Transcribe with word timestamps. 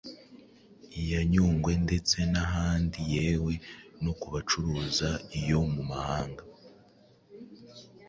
iya 1.01 1.21
Nyungwe 1.31 1.71
ndetse 1.85 2.17
n’ahandi 2.31 2.99
yewe 3.15 3.53
no 4.03 4.11
kubacuruza 4.19 5.07
iyo 5.39 5.59
mu 5.73 5.81
mahanga 5.91 6.43